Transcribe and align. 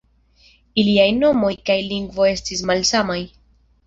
Iliaj 0.83 1.05
nomoj 1.17 1.51
kaj 1.69 1.75
lingvo 1.91 2.25
estis 2.31 2.65
malsamaj. 2.71 3.19